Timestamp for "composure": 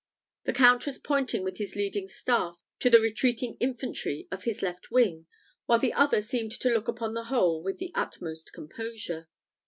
8.51-9.29